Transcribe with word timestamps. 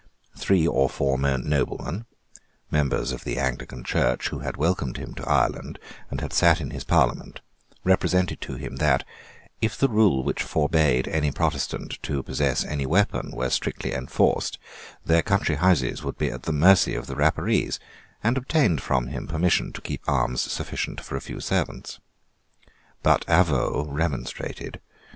Three 0.35 0.67
or 0.67 0.89
four 0.89 1.15
noblemen, 1.19 2.05
members 2.71 3.11
of 3.11 3.23
the 3.23 3.37
Anglican 3.37 3.83
Church, 3.83 4.29
who 4.29 4.39
had 4.39 4.57
welcomed 4.57 4.97
him 4.97 5.13
to 5.13 5.29
Ireland, 5.29 5.77
and 6.09 6.21
had 6.21 6.33
sate 6.33 6.59
in 6.59 6.71
his 6.71 6.83
Parliament, 6.83 7.41
represented 7.83 8.41
to 8.41 8.55
him 8.55 8.77
that, 8.77 9.03
if 9.61 9.77
the 9.77 9.87
rule 9.87 10.23
which 10.23 10.41
forbade 10.41 11.07
any 11.07 11.31
Protestant 11.31 12.01
to 12.01 12.23
possess 12.23 12.65
any 12.65 12.87
weapon 12.87 13.29
were 13.35 13.51
strictly 13.51 13.93
enforced, 13.93 14.57
their 15.05 15.21
country 15.21 15.57
houses 15.57 16.01
would 16.03 16.17
be 16.17 16.31
at 16.31 16.41
the 16.49 16.51
mercy 16.51 16.95
of 16.95 17.05
the 17.05 17.15
Rapparees, 17.15 17.79
and 18.23 18.39
obtained 18.39 18.81
from 18.81 19.05
him 19.05 19.27
permission 19.27 19.71
to 19.73 19.81
keep 19.81 20.01
arms 20.07 20.41
sufficient 20.41 20.99
for 21.01 21.15
a 21.15 21.21
few 21.21 21.39
servants. 21.39 21.99
But 23.03 23.23
Avaux 23.27 23.85
remonstrated. 23.87 24.81